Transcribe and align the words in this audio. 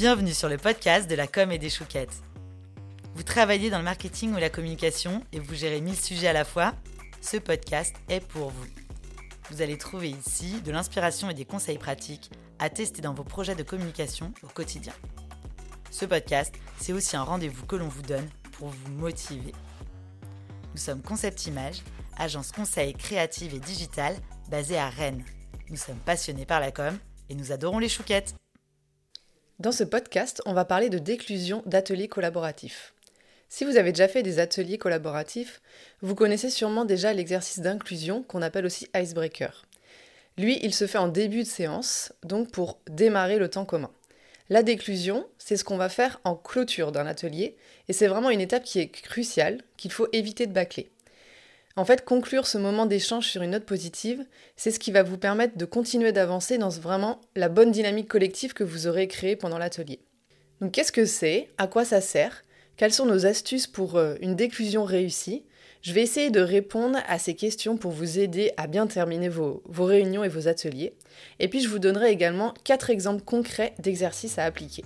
Bienvenue 0.00 0.32
sur 0.32 0.48
le 0.48 0.56
podcast 0.56 1.10
de 1.10 1.14
la 1.14 1.26
com 1.26 1.52
et 1.52 1.58
des 1.58 1.68
chouquettes. 1.68 2.22
Vous 3.14 3.22
travaillez 3.22 3.68
dans 3.68 3.76
le 3.76 3.84
marketing 3.84 4.32
ou 4.32 4.38
la 4.38 4.48
communication 4.48 5.22
et 5.30 5.38
vous 5.38 5.54
gérez 5.54 5.82
mille 5.82 5.94
sujets 5.94 6.28
à 6.28 6.32
la 6.32 6.46
fois 6.46 6.72
Ce 7.20 7.36
podcast 7.36 7.94
est 8.08 8.26
pour 8.26 8.48
vous. 8.48 8.66
Vous 9.50 9.60
allez 9.60 9.76
trouver 9.76 10.08
ici 10.08 10.62
de 10.62 10.72
l'inspiration 10.72 11.28
et 11.28 11.34
des 11.34 11.44
conseils 11.44 11.76
pratiques 11.76 12.30
à 12.58 12.70
tester 12.70 13.02
dans 13.02 13.12
vos 13.12 13.24
projets 13.24 13.54
de 13.54 13.62
communication 13.62 14.32
au 14.42 14.46
quotidien. 14.46 14.94
Ce 15.90 16.06
podcast, 16.06 16.54
c'est 16.78 16.94
aussi 16.94 17.18
un 17.18 17.22
rendez-vous 17.22 17.66
que 17.66 17.76
l'on 17.76 17.88
vous 17.88 18.00
donne 18.00 18.30
pour 18.52 18.68
vous 18.68 18.92
motiver. 18.92 19.52
Nous 20.72 20.80
sommes 20.80 21.02
Concept 21.02 21.44
Image, 21.44 21.82
agence 22.16 22.52
conseil 22.52 22.94
créative 22.94 23.54
et 23.54 23.60
digitale 23.60 24.16
basée 24.48 24.78
à 24.78 24.88
Rennes. 24.88 25.26
Nous 25.68 25.76
sommes 25.76 26.00
passionnés 26.06 26.46
par 26.46 26.60
la 26.60 26.72
com 26.72 26.96
et 27.28 27.34
nous 27.34 27.52
adorons 27.52 27.80
les 27.80 27.90
chouquettes. 27.90 28.39
Dans 29.60 29.72
ce 29.72 29.84
podcast, 29.84 30.40
on 30.46 30.54
va 30.54 30.64
parler 30.64 30.88
de 30.88 30.96
déclusion 30.96 31.62
d'ateliers 31.66 32.08
collaboratifs. 32.08 32.94
Si 33.50 33.66
vous 33.66 33.76
avez 33.76 33.92
déjà 33.92 34.08
fait 34.08 34.22
des 34.22 34.38
ateliers 34.38 34.78
collaboratifs, 34.78 35.60
vous 36.00 36.14
connaissez 36.14 36.48
sûrement 36.48 36.86
déjà 36.86 37.12
l'exercice 37.12 37.58
d'inclusion 37.58 38.22
qu'on 38.22 38.40
appelle 38.40 38.64
aussi 38.64 38.88
icebreaker. 38.96 39.66
Lui, 40.38 40.58
il 40.62 40.72
se 40.72 40.86
fait 40.86 40.96
en 40.96 41.08
début 41.08 41.42
de 41.42 41.46
séance, 41.46 42.14
donc 42.22 42.50
pour 42.50 42.78
démarrer 42.88 43.38
le 43.38 43.50
temps 43.50 43.66
commun. 43.66 43.90
La 44.48 44.62
déclusion, 44.62 45.26
c'est 45.36 45.58
ce 45.58 45.64
qu'on 45.64 45.76
va 45.76 45.90
faire 45.90 46.22
en 46.24 46.36
clôture 46.36 46.90
d'un 46.90 47.06
atelier, 47.06 47.58
et 47.88 47.92
c'est 47.92 48.08
vraiment 48.08 48.30
une 48.30 48.40
étape 48.40 48.64
qui 48.64 48.80
est 48.80 48.88
cruciale, 48.88 49.60
qu'il 49.76 49.92
faut 49.92 50.08
éviter 50.14 50.46
de 50.46 50.54
bâcler. 50.54 50.90
En 51.76 51.84
fait, 51.84 52.04
conclure 52.04 52.46
ce 52.46 52.58
moment 52.58 52.84
d'échange 52.84 53.28
sur 53.28 53.42
une 53.42 53.52
note 53.52 53.64
positive, 53.64 54.24
c'est 54.56 54.72
ce 54.72 54.80
qui 54.80 54.90
va 54.90 55.04
vous 55.04 55.18
permettre 55.18 55.56
de 55.56 55.64
continuer 55.64 56.10
d'avancer 56.10 56.58
dans 56.58 56.68
vraiment 56.68 57.20
la 57.36 57.48
bonne 57.48 57.70
dynamique 57.70 58.08
collective 58.08 58.54
que 58.54 58.64
vous 58.64 58.88
aurez 58.88 59.06
créée 59.06 59.36
pendant 59.36 59.56
l'atelier. 59.56 60.00
Donc 60.60 60.72
qu'est-ce 60.72 60.92
que 60.92 61.06
c'est? 61.06 61.48
À 61.58 61.68
quoi 61.68 61.84
ça 61.84 62.00
sert? 62.00 62.44
Quelles 62.76 62.92
sont 62.92 63.06
nos 63.06 63.24
astuces 63.24 63.68
pour 63.68 63.96
euh, 63.96 64.16
une 64.20 64.34
déclusion 64.34 64.84
réussie? 64.84 65.44
Je 65.80 65.92
vais 65.92 66.02
essayer 66.02 66.30
de 66.30 66.40
répondre 66.40 66.98
à 67.06 67.18
ces 67.18 67.34
questions 67.34 67.76
pour 67.76 67.92
vous 67.92 68.18
aider 68.18 68.52
à 68.56 68.66
bien 68.66 68.86
terminer 68.86 69.28
vos, 69.28 69.62
vos 69.64 69.84
réunions 69.84 70.24
et 70.24 70.28
vos 70.28 70.48
ateliers. 70.48 70.94
Et 71.38 71.48
puis 71.48 71.62
je 71.62 71.68
vous 71.68 71.78
donnerai 71.78 72.10
également 72.10 72.52
quatre 72.64 72.90
exemples 72.90 73.22
concrets 73.22 73.74
d'exercices 73.78 74.38
à 74.38 74.44
appliquer. 74.44 74.84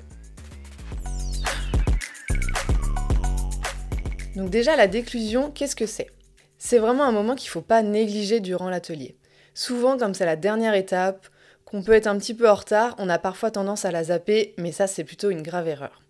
Donc 4.37 4.51
déjà 4.51 4.77
la 4.77 4.87
déclusion, 4.87 5.51
qu'est-ce 5.51 5.77
que 5.77 5.87
c'est? 5.87 6.11
C'est 6.59 6.79
vraiment 6.79 7.05
un 7.05 7.13
moment 7.13 7.35
qu'il 7.35 7.49
ne 7.49 7.53
faut 7.53 7.61
pas 7.61 7.83
négliger 7.83 8.41
durant 8.41 8.69
l'atelier. 8.69 9.17
Souvent, 9.55 9.97
comme 9.99 10.15
c'est 10.15 10.27
la 10.27 10.37
dernière 10.37 10.75
étape, 10.75 11.29
qu'on 11.65 11.83
peut 11.83 11.93
être 11.93 12.07
un 12.07 12.19
petit 12.19 12.35
peu 12.35 12.49
en 12.49 12.55
retard, 12.55 12.95
on 12.99 13.09
a 13.09 13.19
parfois 13.19 13.51
tendance 13.51 13.85
à 13.85 13.91
la 13.91 14.05
zapper, 14.05 14.55
mais 14.59 14.73
ça 14.73 14.87
c'est 14.87 15.05
plutôt 15.05 15.31
une 15.31 15.43
grave 15.43 15.69
erreur. 15.69 16.03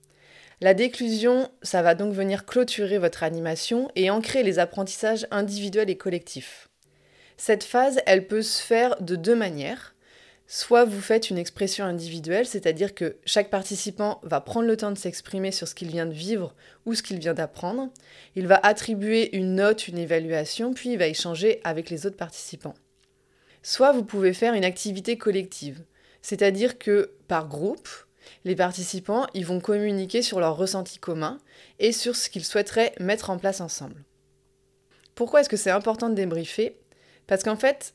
La 0.61 0.75
déclusion, 0.75 1.51
ça 1.63 1.83
va 1.83 1.95
donc 1.95 2.15
venir 2.15 2.47
clôturer 2.47 2.99
votre 2.99 3.23
animation 3.23 3.91
et 3.97 4.11
ancrer 4.11 4.43
les 4.43 4.59
apprentissages 4.59 5.27
individuels 5.31 5.91
et 5.91 5.97
collectifs. 5.97 6.69
Cette 7.37 7.65
phase, 7.65 8.01
elle 8.07 8.27
peut 8.27 8.43
se 8.43 8.63
faire 8.63 8.97
de 9.01 9.17
deux 9.17 9.35
manières. 9.35 9.94
Soit 10.47 10.85
vous 10.85 11.01
faites 11.01 11.31
une 11.31 11.39
expression 11.39 11.87
individuelle, 11.87 12.47
c'est-à-dire 12.47 12.95
que 12.95 13.17
chaque 13.25 13.49
participant 13.49 14.21
va 14.23 14.43
prendre 14.43 14.67
le 14.67 14.77
temps 14.77 14.91
de 14.91 14.99
s'exprimer 14.99 15.51
sur 15.53 15.67
ce 15.67 15.75
qu'il 15.75 15.89
vient 15.89 16.05
de 16.05 16.13
vivre 16.13 16.55
ou 16.85 16.95
ce 16.95 17.03
qu'il 17.03 17.19
vient 17.19 17.33
d'apprendre. 17.33 17.89
Il 18.37 18.47
va 18.47 18.61
attribuer 18.63 19.35
une 19.35 19.55
note, 19.55 19.89
une 19.89 19.97
évaluation, 19.97 20.75
puis 20.75 20.91
il 20.91 20.99
va 20.99 21.07
échanger 21.07 21.61
avec 21.65 21.89
les 21.89 22.05
autres 22.05 22.19
participants. 22.19 22.75
Soit 23.63 23.93
vous 23.93 24.05
pouvez 24.05 24.35
faire 24.35 24.53
une 24.53 24.67
activité 24.67 25.17
collective, 25.17 25.83
c'est-à-dire 26.21 26.79
que 26.79 27.13
par 27.27 27.49
groupe, 27.49 27.89
les 28.45 28.55
participants 28.55 29.27
ils 29.33 29.47
vont 29.47 29.61
communiquer 29.61 30.21
sur 30.21 30.41
leurs 30.41 30.57
ressentis 30.57 30.99
communs 30.99 31.39
et 31.79 31.93
sur 31.93 32.15
ce 32.17 32.29
qu'ils 32.29 32.45
souhaiteraient 32.45 32.95
mettre 33.01 33.31
en 33.31 33.39
place 33.39 33.63
ensemble. 33.63 34.05
Pourquoi 35.15 35.41
est-ce 35.41 35.49
que 35.49 35.57
c'est 35.57 35.71
important 35.71 36.11
de 36.11 36.15
débriefer? 36.15 36.77
Parce 37.27 37.43
qu'en 37.43 37.57
fait, 37.57 37.95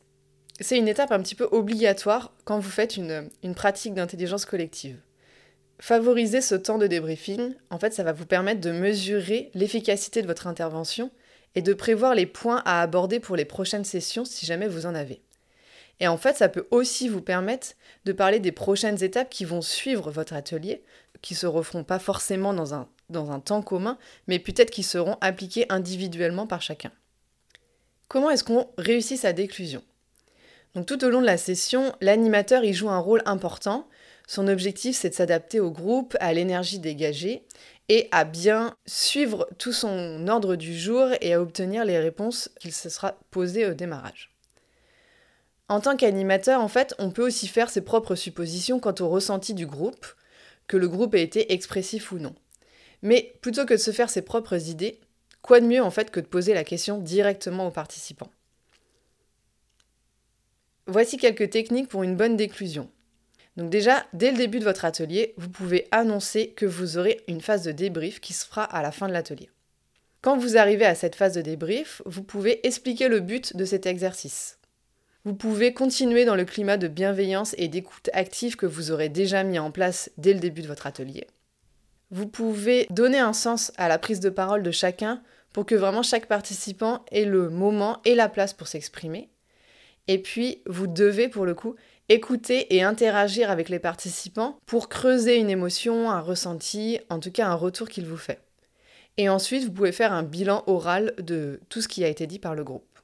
c'est 0.62 0.78
une 0.78 0.88
étape 0.88 1.12
un 1.12 1.22
petit 1.22 1.36
peu 1.36 1.48
obligatoire 1.52 2.34
quand 2.44 2.60
vous 2.60 2.70
faites 2.70 2.98
une, 2.98 3.30
pratique 3.56 3.94
d'intelligence 3.94 4.46
collective. 4.46 5.00
Favoriser 5.80 6.42
ce 6.42 6.56
temps 6.56 6.78
de 6.78 6.88
débriefing, 6.88 7.54
en 7.70 7.80
fait, 7.80 7.94
ça 7.94 8.04
va 8.04 8.12
vous 8.12 8.26
permettre 8.26 8.60
de 8.60 8.72
mesurer 8.72 9.52
l'efficacité 9.54 10.22
de 10.22 10.28
votre 10.28 10.48
intervention 10.48 11.12
et 11.56 11.62
de 11.62 11.74
prévoir 11.74 12.14
les 12.14 12.26
points 12.26 12.62
à 12.66 12.82
aborder 12.82 13.20
pour 13.20 13.38
les 13.38 13.46
prochaines 13.46 13.86
sessions 13.86 14.26
si 14.26 14.46
jamais 14.46 14.68
vous 14.68 14.86
en 14.86 14.96
avez. 14.96 15.22
Et 16.02 16.08
en 16.08 16.18
fait, 16.18 16.36
ça 16.36 16.50
peut 16.50 16.68
aussi 16.72 17.08
vous 17.08 17.22
permettre 17.22 17.70
de 18.06 18.12
parler 18.12 18.40
des 18.40 18.52
prochaines 18.52 19.02
étapes 19.04 19.30
qui 19.30 19.46
vont 19.46 19.62
suivre 19.62 20.12
votre 20.12 20.34
atelier, 20.34 20.84
qui 21.22 21.36
se 21.36 21.48
referont 21.48 21.84
pas 21.84 22.00
forcément 22.00 22.54
dans 22.54 22.74
un, 22.74 22.88
dans 23.10 23.32
un 23.32 23.40
temps 23.40 23.62
commun, 23.62 23.98
mais 24.28 24.40
peut-être 24.40 24.72
qui 24.72 24.84
seront 24.84 25.18
appliquées 25.22 25.66
individuellement 25.70 26.48
par 26.48 26.62
chacun. 26.62 26.92
Comment 28.08 28.30
est-ce 28.30 28.44
qu'on 28.44 28.70
réussit 28.78 29.20
sa 29.20 29.34
déclusion? 29.34 29.84
Tout 30.86 31.04
au 31.04 31.10
long 31.10 31.22
de 31.22 31.26
la 31.26 31.38
session, 31.38 31.94
l'animateur 32.02 32.64
y 32.64 32.74
joue 32.74 32.90
un 32.90 33.00
rôle 33.00 33.22
important. 33.26 33.88
Son 34.28 34.48
objectif, 34.48 34.96
c'est 34.96 35.10
de 35.10 35.16
s'adapter 35.16 35.60
au 35.60 35.72
groupe, 35.72 36.16
à 36.20 36.34
l'énergie 36.34 36.80
dégagée 36.80 37.44
et 37.90 38.08
à 38.12 38.24
bien 38.24 38.76
suivre 38.86 39.50
tout 39.58 39.74
son 39.74 40.28
ordre 40.28 40.56
du 40.56 40.78
jour 40.78 41.08
et 41.22 41.34
à 41.34 41.42
obtenir 41.42 41.86
les 41.86 41.98
réponses 41.98 42.50
qu'il 42.60 42.72
se 42.72 42.90
sera 42.90 43.18
posées 43.32 43.66
au 43.66 43.74
démarrage. 43.74 44.32
En 45.68 45.80
tant 45.80 45.96
qu'animateur, 45.96 46.62
en 46.62 46.68
fait, 46.68 46.94
on 47.00 47.12
peut 47.12 47.26
aussi 47.26 47.48
faire 47.48 47.70
ses 47.70 47.82
propres 47.82 48.16
suppositions 48.16 48.80
quant 48.80 48.96
au 49.00 49.10
ressenti 49.10 49.54
du 49.54 49.66
groupe, 49.66 50.06
que 50.68 50.78
le 50.78 50.88
groupe 50.88 51.16
ait 51.16 51.24
été 51.24 51.54
expressif 51.54 52.12
ou 52.12 52.20
non. 52.20 52.36
Mais 53.02 53.36
plutôt 53.42 53.66
que 53.66 53.74
de 53.74 53.80
se 53.80 53.92
faire 53.92 54.10
ses 54.10 54.22
propres 54.22 54.70
idées, 54.70 55.00
quoi 55.42 55.60
de 55.60 55.66
mieux 55.66 55.82
en 55.82 55.92
fait 55.92 56.12
que 56.12 56.20
de 56.20 56.28
poser 56.28 56.54
la 56.54 56.64
question 56.64 56.98
directement 57.00 57.68
aux 57.68 57.72
participants? 57.72 58.30
Voici 60.92 61.18
quelques 61.18 61.52
techniques 61.52 61.88
pour 61.88 62.02
une 62.02 62.16
bonne 62.16 62.36
déclusion. 62.36 62.90
Donc 63.58 63.70
déjà, 63.70 64.08
dès 64.14 64.32
le 64.32 64.38
début 64.38 64.58
de 64.58 64.64
votre 64.64 64.86
atelier, 64.86 65.36
vous 65.38 65.50
pouvez 65.50 65.88
annoncer 65.92 66.50
que 66.50 66.66
vous 66.66 66.98
aurez 66.98 67.22
une 67.28 67.42
phase 67.42 67.62
de 67.62 67.72
débrief 67.72 68.20
qui 68.20 68.34
se 68.34 68.44
fera 68.44 68.64
à 68.64 68.82
la 68.82 68.92
fin 68.92 69.08
de 69.08 69.14
l'atelier. 69.14 69.52
Quand 70.22 70.36
vous 70.36 70.58
arrivez 70.58 70.86
à 70.86 70.96
cette 70.96 71.14
phase 71.14 71.36
de 71.36 71.42
débrief, 71.42 72.02
vous 72.08 72.24
pouvez 72.24 72.66
expliquer 72.66 73.08
le 73.08 73.20
but 73.20 73.56
de 73.56 73.66
cet 73.66 73.86
exercice. 73.86 74.58
Vous 75.26 75.36
pouvez 75.36 75.76
continuer 75.76 76.26
dans 76.26 76.36
le 76.36 76.44
climat 76.44 76.78
de 76.78 76.88
bienveillance 76.88 77.54
et 77.60 77.68
d'écoute 77.68 78.10
active 78.14 78.56
que 78.56 78.66
vous 78.66 78.90
aurez 78.90 79.10
déjà 79.10 79.44
mis 79.44 79.60
en 79.60 79.70
place 79.70 80.10
dès 80.18 80.34
le 80.34 80.40
début 80.40 80.64
de 80.64 80.68
votre 80.68 80.88
atelier. 80.88 81.28
Vous 82.10 82.26
pouvez 82.26 82.88
donner 82.90 83.20
un 83.20 83.34
sens 83.34 83.72
à 83.78 83.90
la 83.90 84.00
prise 84.00 84.22
de 84.22 84.32
parole 84.32 84.64
de 84.64 84.72
chacun 84.72 85.22
pour 85.54 85.68
que 85.68 85.76
vraiment 85.76 86.02
chaque 86.02 86.26
participant 86.26 87.06
ait 87.12 87.26
le 87.26 87.52
moment 87.52 88.02
et 88.06 88.16
la 88.16 88.28
place 88.28 88.54
pour 88.54 88.68
s'exprimer. 88.68 89.30
Et 90.10 90.18
puis, 90.18 90.64
vous 90.66 90.88
devez, 90.88 91.30
pour 91.30 91.46
le 91.46 91.54
coup, 91.54 91.76
écouter 92.10 92.76
et 92.76 92.82
interagir 92.82 93.52
avec 93.52 93.70
les 93.70 93.78
participants 93.78 94.58
pour 94.66 94.90
creuser 94.90 95.38
une 95.38 95.52
émotion, 95.52 96.10
un 96.10 96.20
ressenti, 96.20 97.00
en 97.10 97.20
tout 97.20 97.30
cas 97.32 97.46
un 97.46 97.54
retour 97.54 97.88
qu'il 97.88 98.08
vous 98.08 98.18
fait. 98.18 98.42
Et 99.18 99.30
ensuite, 99.30 99.64
vous 99.64 99.72
pouvez 99.72 99.92
faire 99.92 100.12
un 100.12 100.24
bilan 100.24 100.64
oral 100.66 101.14
de 101.20 101.60
tout 101.70 101.84
ce 101.84 101.88
qui 101.88 102.04
a 102.04 102.08
été 102.08 102.26
dit 102.26 102.40
par 102.40 102.56
le 102.56 102.64
groupe. 102.64 103.00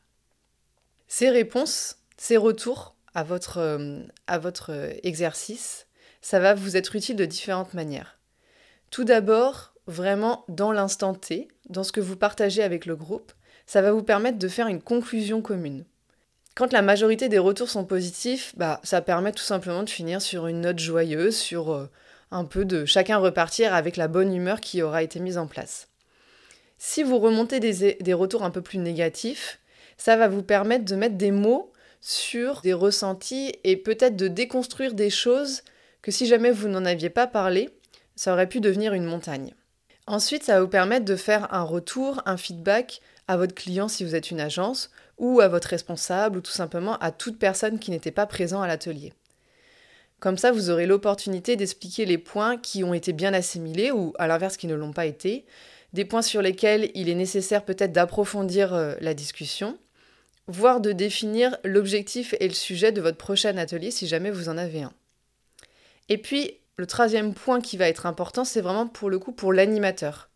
Ces 1.08 1.30
réponses, 1.30 1.98
ces 2.18 2.38
retours 2.38 2.96
à 3.14 3.24
votre, 3.24 3.60
euh, 3.60 4.00
à 4.26 4.40
votre 4.40 4.72
exercice, 5.04 5.86
ça 6.22 6.40
va 6.40 6.56
vous 6.56 6.76
être 6.76 6.96
utile 6.96 7.18
de 7.18 7.26
différentes 7.26 7.76
manières. 7.76 8.18
Tout 8.90 9.04
d'abord, 9.04 9.76
vraiment 9.86 10.44
dans 10.48 10.72
l'instant 10.72 11.14
T, 11.14 11.50
dans 11.70 11.84
ce 11.84 11.92
que 11.92 12.02
vous 12.02 12.18
partagez 12.18 12.64
avec 12.64 12.88
le 12.88 12.96
groupe, 12.96 13.32
ça 13.68 13.84
va 13.84 13.92
vous 13.92 14.02
permettre 14.02 14.40
de 14.40 14.48
faire 14.48 14.68
une 14.68 14.82
conclusion 14.82 15.44
commune. 15.44 15.86
Quand 16.56 16.72
la 16.72 16.82
majorité 16.82 17.28
des 17.28 17.38
retours 17.38 17.70
sont 17.70 17.84
positifs, 17.84 18.54
bah, 18.56 18.80
ça 18.84 19.02
permet 19.02 19.34
tout 19.34 19.44
simplement 19.44 19.84
de 19.84 19.90
finir 19.90 20.22
sur 20.22 20.48
une 20.48 20.62
note 20.62 20.80
joyeuse, 20.80 21.36
sur 21.36 21.74
euh, 21.74 21.90
un 22.32 22.46
peu 22.46 22.64
de 22.64 22.86
chacun 22.86 23.18
repartir 23.18 23.74
avec 23.74 23.98
la 23.98 24.08
bonne 24.08 24.34
humeur 24.34 24.62
qui 24.62 24.82
aura 24.82 25.04
été 25.04 25.20
mise 25.20 25.38
en 25.38 25.48
place. 25.48 25.90
Si 26.78 27.04
vous 27.04 27.20
remontez 27.20 27.60
des, 27.60 27.98
des 28.00 28.14
retours 28.14 28.44
un 28.44 28.52
peu 28.52 28.62
plus 28.62 28.80
négatifs, 28.80 29.60
ça 29.98 30.16
va 30.16 30.30
vous 30.30 30.44
permettre 30.44 30.86
de 30.86 30.96
mettre 30.96 31.16
des 31.16 31.32
mots 31.32 31.74
sur 32.00 32.62
des 32.62 32.74
ressentis 32.74 33.54
et 33.66 33.76
peut-être 33.76 34.16
de 34.16 34.30
déconstruire 34.30 34.94
des 34.94 35.10
choses 35.10 35.62
que 36.02 36.12
si 36.12 36.26
jamais 36.26 36.52
vous 36.52 36.70
n'en 36.70 36.86
aviez 36.86 37.10
pas 37.10 37.28
parlé, 37.28 37.70
ça 38.16 38.32
aurait 38.32 38.48
pu 38.48 38.62
devenir 38.62 38.94
une 38.94 39.06
montagne. 39.06 39.54
Ensuite, 40.08 40.44
ça 40.44 40.54
va 40.54 40.62
vous 40.62 40.70
permettre 40.70 41.04
de 41.04 41.16
faire 41.18 41.54
un 41.54 41.64
retour, 41.64 42.22
un 42.26 42.38
feedback 42.38 43.02
à 43.28 43.36
votre 43.36 43.56
client 43.56 43.88
si 43.88 44.06
vous 44.06 44.16
êtes 44.16 44.30
une 44.32 44.40
agence, 44.40 44.92
ou 45.18 45.40
à 45.40 45.48
votre 45.48 45.70
responsable, 45.70 46.38
ou 46.38 46.42
tout 46.42 46.52
simplement 46.52 46.98
à 46.98 47.12
toute 47.12 47.40
personne 47.40 47.80
qui 47.80 47.92
n'était 47.92 48.12
pas 48.12 48.26
présent 48.26 48.62
à 48.62 48.68
l'atelier. 48.68 49.14
Comme 50.20 50.38
ça, 50.38 50.52
vous 50.52 50.70
aurez 50.70 50.86
l'opportunité 50.86 51.56
d'expliquer 51.56 52.06
les 52.06 52.18
points 52.18 52.58
qui 52.58 52.84
ont 52.84 52.94
été 52.94 53.14
bien 53.14 53.34
assimilés, 53.34 53.92
ou 53.92 54.14
à 54.18 54.28
l'inverse 54.28 54.58
qui 54.58 54.68
ne 54.68 54.76
l'ont 54.76 54.94
pas 54.94 55.06
été, 55.06 55.46
des 55.94 56.06
points 56.06 56.22
sur 56.22 56.42
lesquels 56.42 56.92
il 56.96 57.10
est 57.10 57.16
nécessaire 57.16 57.64
peut-être 57.64 57.92
d'approfondir 57.92 58.74
euh, 58.74 58.96
la 59.02 59.14
discussion, 59.14 59.78
voire 60.48 60.82
de 60.82 60.92
définir 60.92 61.58
l'objectif 61.64 62.36
et 62.40 62.48
le 62.48 62.54
sujet 62.54 62.92
de 62.92 63.02
votre 63.02 63.18
prochain 63.18 63.58
atelier 63.58 63.92
si 63.92 64.08
jamais 64.08 64.32
vous 64.32 64.50
en 64.50 64.58
avez 64.58 64.84
un. 64.84 64.94
Et 66.10 66.18
puis, 66.18 66.60
le 66.78 66.86
troisième 66.86 67.34
point 67.34 67.62
qui 67.62 67.78
va 67.78 67.88
être 67.88 68.06
important, 68.06 68.44
c'est 68.44 68.62
vraiment 68.62 68.88
pour 68.88 69.10
le 69.10 69.18
coup 69.18 69.32
pour 69.32 69.54
l'animateur. 69.54 70.30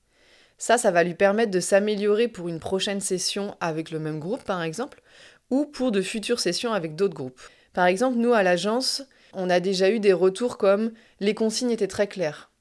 Ça, 0.60 0.78
ça 0.78 0.92
va 0.92 1.04
lui 1.04 1.16
permettre 1.16 1.52
de 1.52 1.60
s'améliorer 1.60 2.28
pour 2.28 2.50
une 2.50 2.60
prochaine 2.60 3.00
session 3.00 3.56
avec 3.62 3.90
le 3.90 3.98
même 3.98 4.20
groupe, 4.20 4.44
par 4.44 4.62
exemple, 4.62 5.02
ou 5.50 5.66
pour 5.66 5.92
de 5.92 6.02
futures 6.02 6.42
sessions 6.42 6.74
avec 6.74 6.96
d'autres 6.96 7.16
groupes. 7.16 7.42
Par 7.74 7.86
exemple, 7.86 8.18
nous, 8.18 8.34
à 8.34 8.44
l'agence, 8.44 9.02
on 9.34 9.50
a 9.50 9.62
déjà 9.62 9.90
eu 9.90 10.00
des 10.00 10.14
retours 10.14 10.58
comme 10.58 10.92
les 11.22 11.34
consignes 11.34 11.72
étaient 11.72 11.88
très 11.88 12.08
claires. 12.08 12.52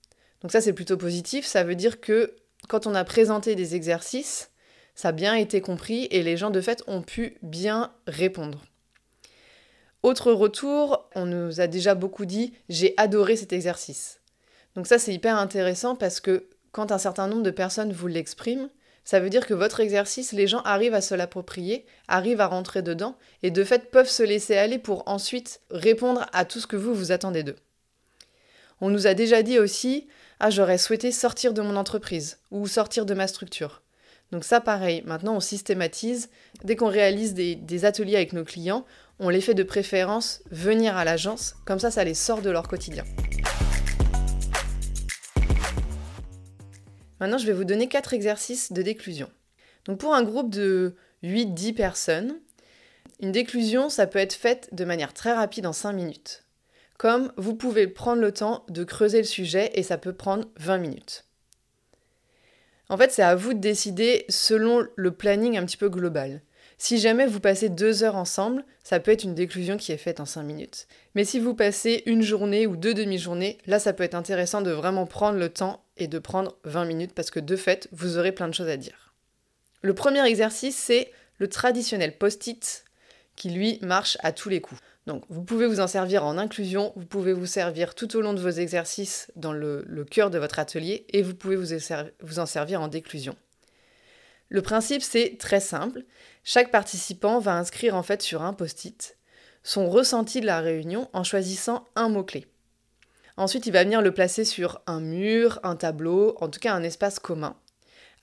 Donc 0.43 0.53
ça, 0.53 0.61
c'est 0.61 0.73
plutôt 0.73 0.97
positif. 0.97 1.45
Ça 1.45 1.65
veut 1.65 1.75
dire 1.75 2.01
que 2.01 2.37
quand 2.69 2.87
on 2.87 2.95
a 2.95 3.03
présenté 3.05 3.57
des 3.57 3.75
exercices, 3.75 4.53
ça 4.95 5.09
a 5.09 5.13
bien 5.13 5.35
été 5.35 5.61
compris 5.61 6.07
et 6.13 6.23
les 6.23 6.37
gens, 6.37 6.51
de 6.51 6.61
fait, 6.61 6.85
ont 6.87 7.03
pu 7.03 7.37
bien 7.43 7.93
répondre. 8.07 8.65
Autre 10.05 10.33
retour, 10.33 11.09
on 11.17 11.27
nous 11.27 11.61
a 11.61 11.67
déjà 11.67 11.97
beaucoup 11.97 12.27
dit 12.27 12.55
j'ai 12.69 12.95
adoré 12.97 13.37
cet 13.37 13.53
exercice. 13.53 14.21
Donc 14.77 14.87
ça 14.87 14.99
c'est 14.99 15.13
hyper 15.13 15.37
intéressant 15.37 15.97
parce 15.97 16.21
que 16.21 16.49
quand 16.79 16.93
un 16.93 16.99
certain 16.99 17.27
nombre 17.27 17.43
de 17.43 17.51
personnes 17.51 17.93
vous 17.93 18.07
l'expriment, 18.07 18.69
ça 19.03 19.19
veut 19.19 19.31
dire 19.31 19.49
que 19.49 19.55
votre 19.55 19.81
exercice, 19.81 20.31
les 20.31 20.47
gens 20.47 20.61
arrivent 20.61 20.95
à 20.95 21.01
se 21.01 21.17
l'approprier, 21.17 21.85
arrivent 22.07 22.41
à 22.41 22.47
rentrer 22.47 22.83
dedans 22.83 23.17
et 23.43 23.51
de 23.51 23.65
fait 23.65 23.91
peuvent 23.91 24.09
se 24.09 24.23
laisser 24.23 24.57
aller 24.57 24.79
pour 24.79 25.03
ensuite 25.09 25.61
répondre 25.73 26.25
à 26.33 26.45
tout 26.45 26.61
ce 26.61 26.69
que 26.69 26.77
vous 26.77 26.95
vous 26.95 27.11
attendez 27.11 27.43
d'eux. 27.43 27.57
On 28.81 28.91
nous 28.91 29.09
a 29.09 29.15
déjà 29.15 29.43
dit 29.43 29.59
aussi 29.59 30.07
ah 30.39 30.51
j'aurais 30.51 30.79
souhaité 30.79 31.11
sortir 31.11 31.53
de 31.53 31.63
mon 31.63 31.75
entreprise 31.75 32.39
ou 32.53 32.69
sortir 32.69 33.07
de 33.07 33.15
ma 33.15 33.27
structure. 33.27 33.83
Donc 34.31 34.45
ça 34.45 34.61
pareil, 34.61 35.03
maintenant 35.05 35.35
on 35.35 35.41
systématise. 35.41 36.31
Dès 36.63 36.77
qu'on 36.77 36.91
réalise 36.91 37.35
des, 37.35 37.57
des, 37.57 37.87
ateliers 37.87 38.15
avec 38.15 38.33
nos 38.35 38.45
clients, 38.45 38.87
on 39.19 39.31
les 39.31 39.41
fait 39.41 39.55
de 39.55 39.65
préférence 39.65 40.43
venir 40.53 40.97
à 40.97 41.05
l'agence, 41.05 41.57
comme 41.65 41.81
ça 41.81 41.91
ça 41.91 42.05
les 42.05 42.15
sort 42.15 42.41
de 42.41 42.51
leur 42.51 42.69
quotidien. 42.69 43.03
Maintenant 47.21 47.39
je 47.39 47.47
vais 47.47 47.53
vous 47.53 47.65
donner 47.65 47.89
quatre 47.89 48.15
exercices 48.15 48.73
de 48.73 48.83
déclusion. 48.83 49.31
Donc 49.85 49.99
pour 49.99 50.15
un 50.15 50.23
groupe 50.23 50.51
de 50.51 50.95
8-10 51.23 51.75
personnes, 51.75 52.39
une 53.21 53.33
déclusion 53.33 53.89
ça 53.89 54.07
peut 54.07 54.19
être 54.19 54.35
faite 54.35 54.69
de 54.73 54.85
manière 54.85 55.15
très 55.15 55.33
rapide 55.33 55.67
en 55.67 55.73
5 55.73 55.93
minutes. 55.93 56.45
Comme 56.99 57.33
vous 57.37 57.55
pouvez 57.55 57.87
prendre 57.87 58.21
le 58.21 58.33
temps 58.33 58.65
de 58.69 58.85
creuser 58.85 59.19
le 59.19 59.25
sujet 59.25 59.71
et 59.75 59.83
ça 59.83 59.99
peut 59.99 60.13
prendre 60.13 60.49
20 60.57 60.79
minutes. 60.79 61.25
En 62.89 62.97
fait, 62.97 63.13
c'est 63.13 63.23
à 63.23 63.35
vous 63.35 63.53
de 63.53 63.59
décider 63.59 64.25
selon 64.29 64.87
le 64.97 65.11
planning 65.11 65.59
un 65.59 65.65
petit 65.65 65.77
peu 65.77 65.91
global. 65.91 66.43
Si 66.79 66.99
jamais 66.99 67.27
vous 67.27 67.41
passez 67.41 67.69
deux 67.69 68.05
heures 68.05 68.17
ensemble, 68.17 68.65
ça 68.85 69.01
peut 69.01 69.11
être 69.11 69.25
une 69.25 69.35
déclusion 69.35 69.77
qui 69.77 69.93
est 69.93 69.99
faite 69.99 70.21
en 70.21 70.25
cinq 70.25 70.45
minutes. 70.45 70.87
Mais 71.15 71.25
si 71.25 71.41
vous 71.41 71.55
passez 71.55 72.05
une 72.07 72.23
journée 72.23 72.67
ou 72.67 72.77
deux 72.77 72.95
demi-journées, 72.95 73.59
là 73.67 73.79
ça 73.79 73.93
peut 73.93 74.05
être 74.05 74.15
intéressant 74.15 74.63
de 74.63 74.71
vraiment 74.71 75.05
prendre 75.05 75.39
le 75.39 75.49
temps 75.49 75.85
et 75.99 76.09
de 76.09 76.19
prendre 76.19 76.57
20 76.65 76.85
minutes 76.85 77.15
parce 77.15 77.31
que 77.31 77.41
de 77.41 77.57
fait, 77.57 77.89
vous 77.93 78.19
aurez 78.19 78.33
plein 78.33 78.49
de 78.49 78.55
choses 78.55 78.69
à 78.69 78.77
dire. 78.77 79.15
Le 79.83 79.95
premier 79.95 80.25
exercice, 80.27 80.77
c'est 80.77 81.13
le 81.39 81.49
traditionnel 81.49 82.17
post-it 82.17 82.85
qui 83.37 83.51
lui 83.51 83.79
marche 83.83 84.19
à 84.21 84.33
tous 84.33 84.49
les 84.49 84.61
coups. 84.61 84.81
Donc 85.07 85.25
vous 85.29 85.43
pouvez 85.43 85.67
vous 85.67 85.81
en 85.81 85.87
servir 85.87 86.25
en 86.25 86.37
inclusion, 86.37 86.93
vous 86.97 87.07
pouvez 87.07 87.33
vous 87.33 87.47
servir 87.47 87.95
tout 87.95 88.17
au 88.17 88.21
long 88.21 88.35
de 88.35 88.41
vos 88.41 88.51
exercices 88.51 89.31
dans 89.37 89.53
le, 89.53 89.85
cœur 90.11 90.31
de 90.31 90.39
votre 90.39 90.59
atelier 90.59 91.07
et 91.11 91.23
vous 91.23 91.35
pouvez 91.35 91.57
vous, 91.57 91.75
vous 92.21 92.39
en 92.39 92.47
servir 92.47 92.83
en 92.83 92.89
déclusion. 92.89 93.37
Le 94.51 94.61
principe 94.61 95.03
c'est 95.03 95.37
très 95.39 95.61
simple, 95.61 96.05
chaque 96.45 96.71
participant 96.71 97.39
va 97.39 97.55
inscrire 97.57 97.95
en 97.95 98.03
fait 98.03 98.21
sur 98.23 98.43
un 98.43 98.53
post-it 98.53 99.19
son 99.63 99.91
ressenti 99.91 100.41
de 100.41 100.47
la 100.47 100.61
réunion 100.61 101.11
en 101.13 101.25
choisissant 101.25 101.87
un 101.95 102.09
mot-clé. 102.09 102.47
Ensuite, 103.39 103.67
il 103.67 103.73
va 103.73 103.85
venir 103.85 104.03
le 104.03 104.11
placer 104.13 104.45
sur 104.45 104.81
un 104.89 104.99
mur, 104.99 105.61
un 105.63 105.77
tableau, 105.77 106.35
en 106.41 106.49
tout 106.49 106.59
cas 106.59 106.75
un 106.75 106.83
espace 106.83 107.21
commun, 107.21 107.57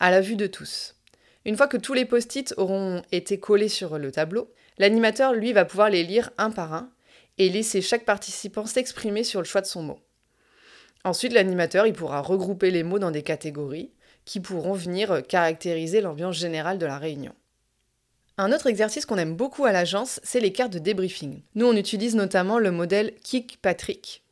à 0.02 0.12
la 0.12 0.20
vue 0.20 0.36
de 0.36 0.46
tous. 0.46 0.98
Une 1.46 1.56
fois 1.56 1.70
que 1.70 1.78
tous 1.78 1.94
les 1.94 2.04
post-it 2.04 2.54
auront 2.58 3.02
été 3.14 3.40
collés 3.40 3.70
sur 3.70 3.98
le 3.98 4.12
tableau, 4.12 4.52
l'animateur, 4.78 5.32
lui, 5.34 5.54
va 5.54 5.64
pouvoir 5.64 5.90
les 5.90 6.04
lire 6.04 6.32
un 6.38 6.52
par 6.52 6.74
un 6.74 6.90
et 7.38 7.48
laisser 7.48 7.82
chaque 7.82 8.04
participant 8.04 8.66
s'exprimer 8.66 9.24
sur 9.24 9.40
le 9.40 9.46
choix 9.46 9.62
de 9.62 9.68
son 9.68 9.84
mot. 9.84 10.00
Ensuite, 11.06 11.32
l'animateur, 11.32 11.88
il 11.88 11.94
pourra 11.94 12.20
regrouper 12.20 12.70
les 12.70 12.84
mots 12.84 13.00
dans 13.00 13.12
des 13.12 13.24
catégories 13.24 13.92
qui 14.26 14.42
pourront 14.42 14.74
venir 14.74 15.26
caractériser 15.26 16.02
l'ambiance 16.02 16.36
générale 16.36 16.78
de 16.78 16.86
la 16.86 16.98
réunion. 16.98 17.34
Un 18.38 18.52
autre 18.52 18.68
exercice 18.68 19.06
qu'on 19.06 19.18
aime 19.18 19.38
beaucoup 19.38 19.64
à 19.64 19.72
l'agence, 19.72 20.20
c'est 20.24 20.42
les 20.42 20.52
cartes 20.52 20.74
de 20.74 20.80
débriefing. 20.80 21.42
Nous, 21.54 21.66
on 21.66 21.78
utilise 21.78 22.16
notamment 22.16 22.60
le 22.60 22.72
modèle 22.72 23.14
Kick 23.24 23.60
Patrick. 23.62 24.25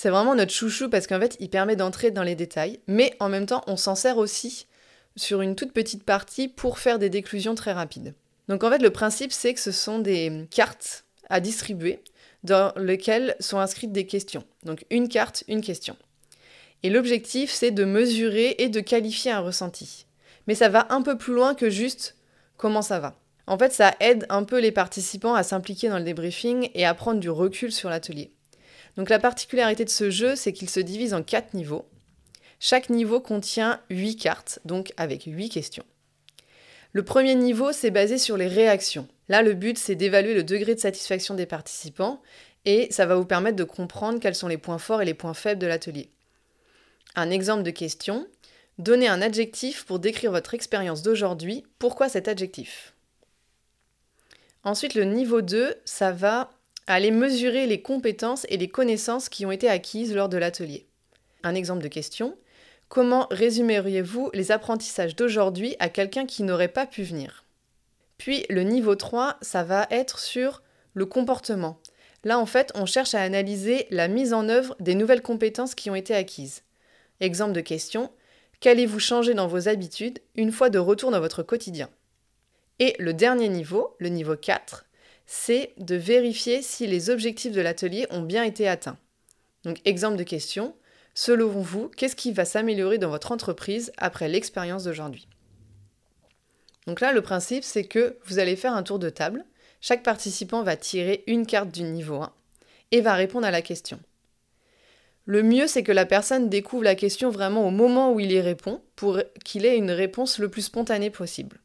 C'est 0.00 0.10
vraiment 0.10 0.36
notre 0.36 0.52
chouchou 0.52 0.88
parce 0.88 1.08
qu'en 1.08 1.18
fait, 1.18 1.36
il 1.40 1.50
permet 1.50 1.74
d'entrer 1.74 2.12
dans 2.12 2.22
les 2.22 2.36
détails, 2.36 2.78
mais 2.86 3.16
en 3.18 3.28
même 3.28 3.46
temps, 3.46 3.64
on 3.66 3.76
s'en 3.76 3.96
sert 3.96 4.16
aussi 4.16 4.68
sur 5.16 5.40
une 5.40 5.56
toute 5.56 5.72
petite 5.72 6.04
partie 6.04 6.46
pour 6.46 6.78
faire 6.78 7.00
des 7.00 7.10
déclusions 7.10 7.56
très 7.56 7.72
rapides. 7.72 8.14
Donc 8.46 8.62
en 8.62 8.70
fait, 8.70 8.78
le 8.78 8.90
principe, 8.90 9.32
c'est 9.32 9.52
que 9.54 9.58
ce 9.58 9.72
sont 9.72 9.98
des 9.98 10.46
cartes 10.52 11.04
à 11.28 11.40
distribuer 11.40 12.04
dans 12.44 12.72
lesquelles 12.76 13.34
sont 13.40 13.58
inscrites 13.58 13.90
des 13.90 14.06
questions. 14.06 14.44
Donc 14.62 14.86
une 14.90 15.08
carte, 15.08 15.42
une 15.48 15.62
question. 15.62 15.96
Et 16.84 16.90
l'objectif, 16.90 17.50
c'est 17.50 17.72
de 17.72 17.84
mesurer 17.84 18.54
et 18.58 18.68
de 18.68 18.78
qualifier 18.78 19.32
un 19.32 19.40
ressenti. 19.40 20.06
Mais 20.46 20.54
ça 20.54 20.68
va 20.68 20.86
un 20.90 21.02
peu 21.02 21.18
plus 21.18 21.34
loin 21.34 21.56
que 21.56 21.70
juste 21.70 22.14
comment 22.56 22.82
ça 22.82 23.00
va. 23.00 23.16
En 23.48 23.58
fait, 23.58 23.72
ça 23.72 23.96
aide 23.98 24.26
un 24.28 24.44
peu 24.44 24.60
les 24.60 24.70
participants 24.70 25.34
à 25.34 25.42
s'impliquer 25.42 25.88
dans 25.88 25.98
le 25.98 26.04
débriefing 26.04 26.70
et 26.74 26.86
à 26.86 26.94
prendre 26.94 27.18
du 27.18 27.30
recul 27.30 27.72
sur 27.72 27.90
l'atelier. 27.90 28.30
Donc 28.98 29.10
la 29.10 29.20
particularité 29.20 29.84
de 29.84 29.90
ce 29.90 30.10
jeu, 30.10 30.34
c'est 30.34 30.52
qu'il 30.52 30.68
se 30.68 30.80
divise 30.80 31.14
en 31.14 31.22
quatre 31.22 31.54
niveaux. 31.54 31.88
Chaque 32.58 32.90
niveau 32.90 33.20
contient 33.20 33.80
8 33.90 34.16
cartes, 34.16 34.58
donc 34.64 34.92
avec 34.96 35.22
8 35.24 35.50
questions. 35.50 35.84
Le 36.92 37.04
premier 37.04 37.36
niveau, 37.36 37.70
c'est 37.70 37.92
basé 37.92 38.18
sur 38.18 38.36
les 38.36 38.48
réactions. 38.48 39.06
Là, 39.28 39.42
le 39.42 39.54
but, 39.54 39.78
c'est 39.78 39.94
d'évaluer 39.94 40.34
le 40.34 40.42
degré 40.42 40.74
de 40.74 40.80
satisfaction 40.80 41.36
des 41.36 41.46
participants 41.46 42.20
et 42.64 42.88
ça 42.90 43.06
va 43.06 43.14
vous 43.14 43.24
permettre 43.24 43.56
de 43.56 43.62
comprendre 43.62 44.18
quels 44.18 44.34
sont 44.34 44.48
les 44.48 44.58
points 44.58 44.78
forts 44.78 45.00
et 45.00 45.04
les 45.04 45.14
points 45.14 45.32
faibles 45.32 45.60
de 45.60 45.68
l'atelier. 45.68 46.10
Un 47.14 47.30
exemple 47.30 47.62
de 47.62 47.70
question. 47.70 48.26
Donnez 48.78 49.06
un 49.06 49.22
adjectif 49.22 49.84
pour 49.84 50.00
décrire 50.00 50.32
votre 50.32 50.54
expérience 50.54 51.02
d'aujourd'hui. 51.02 51.64
Pourquoi 51.78 52.08
cet 52.08 52.26
adjectif? 52.26 52.94
Ensuite, 54.64 54.94
le 54.94 55.04
niveau 55.04 55.40
2, 55.40 55.76
ça 55.84 56.10
va 56.10 56.50
aller 56.94 57.10
mesurer 57.10 57.66
les 57.66 57.82
compétences 57.82 58.46
et 58.48 58.56
les 58.56 58.68
connaissances 58.68 59.28
qui 59.28 59.46
ont 59.46 59.52
été 59.52 59.68
acquises 59.68 60.14
lors 60.14 60.28
de 60.28 60.38
l'atelier. 60.38 60.86
Un 61.42 61.54
exemple 61.54 61.82
de 61.82 61.88
question. 61.88 62.36
Comment 62.88 63.26
résumeriez-vous 63.30 64.30
les 64.32 64.50
apprentissages 64.50 65.14
d'aujourd'hui 65.14 65.76
à 65.78 65.90
quelqu'un 65.90 66.24
qui 66.24 66.42
n'aurait 66.42 66.68
pas 66.68 66.86
pu 66.86 67.02
venir? 67.02 67.44
Puis 68.16 68.46
le 68.48 68.62
niveau 68.62 68.94
3, 68.94 69.36
ça 69.42 69.62
va 69.62 69.86
être 69.90 70.18
sur 70.18 70.62
le 70.94 71.04
comportement. 71.04 71.78
Là, 72.24 72.38
en 72.38 72.46
fait, 72.46 72.72
on 72.74 72.86
cherche 72.86 73.14
à 73.14 73.20
analyser 73.20 73.86
la 73.90 74.08
mise 74.08 74.32
en 74.32 74.48
œuvre 74.48 74.74
des 74.80 74.94
nouvelles 74.94 75.22
compétences 75.22 75.74
qui 75.74 75.90
ont 75.90 75.94
été 75.94 76.14
acquises. 76.14 76.62
Exemple 77.20 77.52
de 77.52 77.60
question, 77.60 78.10
qu'allez-vous 78.60 78.98
changer 78.98 79.34
dans 79.34 79.46
vos 79.46 79.68
habitudes 79.68 80.20
une 80.34 80.52
fois 80.52 80.70
de 80.70 80.78
retour 80.78 81.10
dans 81.10 81.20
votre 81.20 81.42
quotidien? 81.42 81.90
Et 82.78 82.96
le 82.98 83.12
dernier 83.12 83.48
niveau, 83.48 83.94
le 83.98 84.08
niveau 84.08 84.36
4, 84.36 84.86
c'est 85.28 85.74
de 85.76 85.94
vérifier 85.94 86.60
si 86.62 86.88
les 86.88 87.10
objectifs 87.10 87.52
de 87.52 87.60
l'atelier 87.60 88.08
ont 88.10 88.22
bien 88.22 88.42
été 88.42 88.66
atteints. 88.66 88.98
Donc 89.62 89.80
exemple 89.84 90.16
de 90.16 90.24
question, 90.24 90.74
Selon 91.20 91.48
vous, 91.48 91.90
qu'est-ce 91.96 92.14
qui 92.14 92.30
va 92.30 92.44
s'améliorer 92.44 92.98
dans 92.98 93.08
votre 93.08 93.32
entreprise 93.32 93.90
après 93.96 94.28
l'expérience 94.28 94.84
d'aujourd'hui? 94.84 95.26
Donc 96.86 97.00
là, 97.00 97.12
le 97.12 97.22
principe, 97.22 97.64
c'est 97.64 97.82
que 97.82 98.18
vous 98.26 98.38
allez 98.38 98.54
faire 98.54 98.72
un 98.72 98.84
tour 98.84 99.00
de 99.00 99.10
table. 99.10 99.44
Chaque 99.80 100.04
participant 100.04 100.62
va 100.62 100.76
tirer 100.76 101.24
une 101.26 101.44
carte 101.44 101.72
du 101.72 101.82
niveau 101.82 102.22
1 102.22 102.32
et 102.92 103.00
va 103.00 103.14
répondre 103.14 103.48
à 103.48 103.50
la 103.50 103.62
question. 103.62 103.98
Le 105.24 105.42
mieux, 105.42 105.66
c'est 105.66 105.82
que 105.82 105.90
la 105.90 106.06
personne 106.06 106.48
découvre 106.48 106.84
la 106.84 106.94
question 106.94 107.30
vraiment 107.30 107.66
au 107.66 107.72
moment 107.72 108.12
où 108.12 108.20
il 108.20 108.30
y 108.30 108.40
répond 108.40 108.80
pour 108.94 109.20
qu'il 109.44 109.66
ait 109.66 109.76
une 109.76 109.90
réponse 109.90 110.38
le 110.38 110.48
plus 110.48 110.62
spontanée 110.62 111.10
possible. 111.10 111.58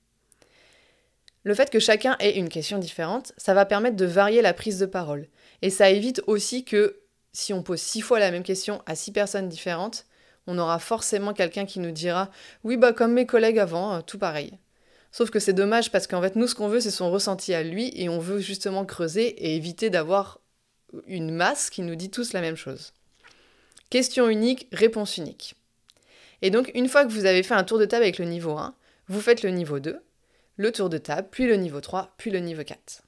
Le 1.44 1.54
fait 1.54 1.70
que 1.70 1.80
chacun 1.80 2.16
ait 2.20 2.38
une 2.38 2.50
question 2.50 2.78
différente, 2.78 3.34
ça 3.38 3.54
va 3.54 3.66
permettre 3.66 3.98
de 3.98 4.06
varier 4.06 4.42
la 4.42 4.54
prise 4.54 4.80
de 4.80 4.86
parole. 4.86 5.28
Et 5.62 5.70
ça 5.70 5.90
évite 5.90 6.22
aussi 6.26 6.64
que 6.64 7.02
si 7.34 7.54
on 7.54 7.64
pose 7.64 7.82
six 7.82 8.02
fois 8.02 8.20
la 8.20 8.32
même 8.32 8.44
question 8.44 8.82
à 8.86 8.96
six 8.96 9.12
personnes 9.12 9.50
différentes, 9.50 10.06
on 10.48 10.58
aura 10.58 10.80
forcément 10.80 11.34
quelqu'un 11.34 11.66
qui 11.66 11.80
nous 11.80 11.92
dira 11.92 12.30
Oui, 12.64 12.78
bah 12.78 12.94
comme 12.94 13.14
mes 13.14 13.26
collègues 13.26 13.60
avant, 13.60 13.96
euh, 13.96 14.02
tout 14.02 14.18
pareil. 14.18 14.58
Sauf 15.12 15.30
que 15.30 15.40
c'est 15.40 15.54
dommage 15.54 15.92
parce 15.92 16.08
qu'en 16.08 16.22
fait, 16.22 16.36
nous, 16.36 16.48
ce 16.48 16.56
qu'on 16.56 16.68
veut, 16.68 16.80
c'est 16.80 16.92
son 16.92 17.12
ressenti 17.12 17.54
à 17.54 17.64
lui 17.64 17.92
et 17.96 18.10
on 18.10 18.20
veut 18.20 18.40
justement 18.40 18.86
creuser 18.86 19.28
et 19.28 19.56
éviter 19.56 19.90
d'avoir 19.90 20.40
une 21.08 21.32
masse 21.32 21.70
qui 21.70 21.82
nous 21.82 21.96
dit 21.96 22.10
tous 22.10 22.34
la 22.34 22.42
même 22.42 22.56
chose. 22.56 22.94
Question 23.90 24.28
unique, 24.28 24.68
réponse 24.72 25.18
unique. 25.18 25.56
Et 26.42 26.50
donc, 26.50 26.72
une 26.74 26.90
fois 26.90 27.06
que 27.06 27.12
vous 27.12 27.26
avez 27.26 27.44
fait 27.44 27.54
un 27.54 27.64
tour 27.64 27.78
de 27.78 27.86
table 27.86 28.04
avec 28.04 28.18
le 28.18 28.26
niveau 28.26 28.58
1, 28.58 28.76
vous 29.08 29.22
faites 29.22 29.44
le 29.44 29.52
niveau 29.52 29.80
2, 29.80 30.02
le 30.58 30.72
tour 30.72 30.90
de 30.90 30.98
table, 30.98 31.28
puis 31.32 31.48
le 31.48 31.56
niveau 31.56 31.82
3, 31.82 32.14
puis 32.18 32.32
le 32.32 32.40
niveau 32.40 32.64
4. 32.64 33.04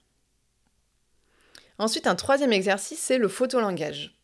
Ensuite, 1.77 2.07
un 2.07 2.15
troisième 2.15 2.53
exercice, 2.53 2.99
c'est 2.99 3.17
le 3.17 3.27
photolangage. 3.27 4.15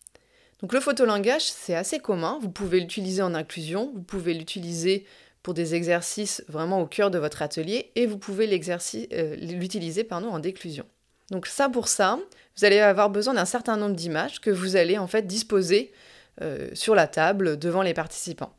Donc 0.62 0.74
le 0.74 0.80
photolangage, 0.80 1.44
c'est 1.44 1.75
assez 1.75 2.00
commun, 2.00 2.38
vous 2.42 2.50
pouvez 2.50 2.80
l'utiliser 2.80 3.22
en 3.22 3.34
inclusion, 3.34 3.92
vous 3.94 4.04
pouvez 4.04 4.34
l'utiliser 4.34 5.06
pour 5.42 5.56
des 5.56 5.74
exercices 5.74 6.44
vraiment 6.48 6.82
au 6.82 6.86
cœur 6.86 7.10
de 7.10 7.18
votre 7.18 7.42
atelier 7.42 7.92
et 7.96 8.06
vous 8.06 8.20
pouvez 8.20 8.48
euh, 8.48 9.36
l'utiliser 9.38 10.08
en 10.12 10.40
déclusion. 10.40 10.86
Donc 11.32 11.48
ça 11.48 11.68
pour 11.68 11.88
ça, 11.88 12.20
vous 12.58 12.66
allez 12.66 12.80
avoir 12.80 13.10
besoin 13.10 13.34
d'un 13.34 13.46
certain 13.46 13.75
nombre 13.75 13.96
d'images 13.96 14.40
que 14.40 14.51
vous 14.51 14.75
allez 14.75 15.00
en 15.00 15.08
fait 15.08 15.25
disposer 15.25 15.92
euh, 16.42 16.70
sur 16.74 16.94
la 16.94 17.08
table 17.08 17.58
devant 17.58 17.82
les 17.82 17.96
participants. 17.96 18.54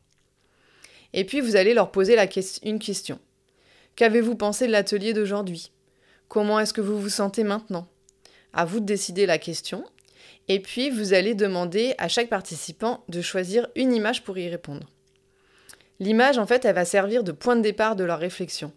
Et 1.12 1.24
puis 1.24 1.40
vous 1.40 1.54
allez 1.54 1.74
leur 1.74 1.92
poser 1.92 2.16
une 2.64 2.78
question. 2.78 3.20
Qu'avez-vous 3.96 4.36
pensé 4.36 4.66
de 4.66 4.72
l'atelier 4.72 5.12
d'aujourd'hui? 5.12 5.70
Comment 6.28 6.58
est-ce 6.58 6.72
que 6.72 6.80
vous 6.80 6.98
vous 6.98 7.10
sentez 7.10 7.44
maintenant? 7.44 7.86
À 8.54 8.64
vous 8.64 8.80
de 8.80 8.86
décider 8.86 9.26
la 9.26 9.38
question. 9.38 9.84
Et 10.48 10.60
puis 10.60 10.88
vous 10.88 11.12
allez 11.12 11.34
demander 11.34 11.94
à 11.98 12.08
chaque 12.08 12.30
participant 12.30 13.04
de 13.08 13.20
choisir 13.20 13.68
une 13.76 13.92
image 13.92 14.24
pour 14.24 14.38
y 14.38 14.48
répondre. 14.48 14.88
L'image, 16.00 16.38
en 16.38 16.46
fait, 16.46 16.64
elle 16.64 16.74
va 16.74 16.84
servir 16.84 17.22
de 17.22 17.32
point 17.32 17.54
de 17.54 17.60
départ 17.60 17.94
de 17.94 18.04
leur 18.04 18.18
réflexion. 18.18 18.72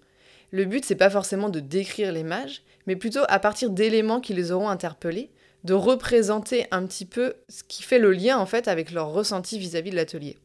Le 0.51 0.65
but, 0.65 0.85
c'est 0.85 0.95
pas 0.95 1.09
forcément 1.09 1.49
de 1.49 1.59
décrire 1.59 2.11
l'image, 2.11 2.61
mais 2.85 2.95
plutôt 2.95 3.23
à 3.29 3.39
partir 3.39 3.69
d'éléments 3.69 4.21
qui 4.21 4.33
les 4.33 4.51
auront 4.51 4.69
interpellés, 4.69 5.31
de 5.63 5.73
représenter 5.73 6.67
un 6.71 6.85
petit 6.85 7.05
peu 7.05 7.35
ce 7.49 7.63
qui 7.63 7.81
fait 7.81 7.97
le 7.97 8.11
lien 8.11 8.37
en 8.37 8.45
fait 8.45 8.67
avec 8.67 8.91
leur 8.91 9.09
ressenti 9.11 9.57
vis-à-vis 9.57 9.89
de 9.89 9.95
l'atelier. 9.95 10.37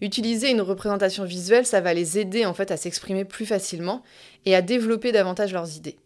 Utiliser 0.00 0.50
une 0.50 0.60
représentation 0.60 1.24
visuelle, 1.24 1.64
ça 1.64 1.80
va 1.80 1.94
les 1.94 2.18
aider 2.18 2.44
en 2.44 2.54
fait 2.54 2.70
à 2.70 2.76
s'exprimer 2.76 3.24
plus 3.24 3.46
facilement 3.46 4.02
et 4.44 4.54
à 4.54 4.62
développer 4.62 5.12
davantage 5.12 5.52
leurs 5.52 5.76
idées. 5.76 5.96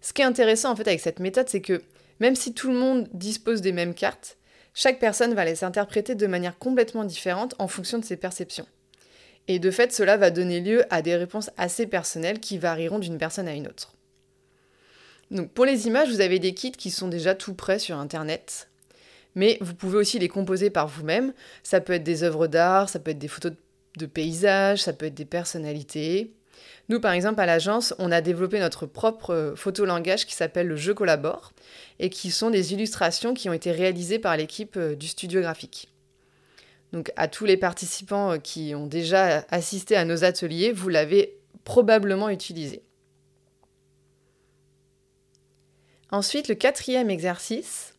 Ce 0.00 0.12
qui 0.12 0.22
est 0.22 0.26
intéressant 0.26 0.70
en 0.70 0.76
fait 0.76 0.88
avec 0.88 1.00
cette 1.00 1.20
méthode, 1.20 1.48
c'est 1.48 1.60
que 1.60 1.82
même 2.20 2.36
si 2.36 2.54
tout 2.54 2.68
le 2.68 2.78
monde 2.78 3.08
dispose 3.12 3.60
des 3.60 3.72
mêmes 3.72 3.94
cartes, 3.94 4.38
chaque 4.72 5.00
personne 5.00 5.34
va 5.34 5.44
les 5.44 5.64
interpréter 5.64 6.14
de 6.14 6.26
manière 6.26 6.58
complètement 6.58 7.04
différente 7.04 7.54
en 7.58 7.68
fonction 7.68 7.98
de 7.98 8.04
ses 8.04 8.16
perceptions. 8.16 8.66
Et 9.48 9.58
de 9.58 9.70
fait, 9.70 9.92
cela 9.92 10.16
va 10.16 10.30
donner 10.30 10.60
lieu 10.60 10.84
à 10.90 11.02
des 11.02 11.16
réponses 11.16 11.50
assez 11.56 11.86
personnelles 11.86 12.40
qui 12.40 12.56
varieront 12.56 12.98
d'une 12.98 13.18
personne 13.18 13.48
à 13.48 13.54
une 13.54 13.66
autre. 13.66 13.94
Pour 15.54 15.64
les 15.64 15.86
images, 15.86 16.08
vous 16.08 16.20
avez 16.20 16.38
des 16.38 16.54
kits 16.54 16.72
qui 16.72 16.90
sont 16.90 17.08
déjà 17.08 17.34
tout 17.34 17.54
prêts 17.54 17.78
sur 17.78 17.96
Internet, 17.96 18.69
mais 19.34 19.58
vous 19.60 19.74
pouvez 19.74 19.98
aussi 19.98 20.18
les 20.18 20.28
composer 20.28 20.70
par 20.70 20.88
vous-même. 20.88 21.32
Ça 21.62 21.80
peut 21.80 21.92
être 21.92 22.02
des 22.02 22.22
œuvres 22.22 22.46
d'art, 22.46 22.88
ça 22.88 22.98
peut 22.98 23.10
être 23.12 23.18
des 23.18 23.28
photos 23.28 23.52
de 23.96 24.06
paysages, 24.06 24.82
ça 24.82 24.92
peut 24.92 25.06
être 25.06 25.14
des 25.14 25.24
personnalités. 25.24 26.32
Nous, 26.88 27.00
par 27.00 27.12
exemple, 27.12 27.40
à 27.40 27.46
l'agence, 27.46 27.94
on 27.98 28.10
a 28.10 28.20
développé 28.20 28.58
notre 28.58 28.84
propre 28.84 29.54
photolangage 29.56 30.26
qui 30.26 30.34
s'appelle 30.34 30.66
le 30.66 30.76
jeu 30.76 30.92
collabore 30.92 31.52
et 31.98 32.10
qui 32.10 32.30
sont 32.30 32.50
des 32.50 32.72
illustrations 32.72 33.32
qui 33.32 33.48
ont 33.48 33.52
été 33.52 33.70
réalisées 33.70 34.18
par 34.18 34.36
l'équipe 34.36 34.76
euh, 34.76 34.96
du 34.96 35.06
studio 35.06 35.40
graphique. 35.40 35.88
Donc 36.92 37.12
à 37.14 37.28
tous 37.28 37.44
les 37.44 37.56
participants 37.56 38.32
euh, 38.32 38.38
qui 38.38 38.74
ont 38.74 38.86
déjà 38.86 39.44
assisté 39.50 39.96
à 39.96 40.04
nos 40.04 40.24
ateliers, 40.24 40.72
vous 40.72 40.88
l'avez 40.88 41.38
probablement 41.64 42.28
utilisé. 42.28 42.82
Ensuite, 46.10 46.48
le 46.48 46.56
quatrième 46.56 47.08
exercice, 47.08 47.94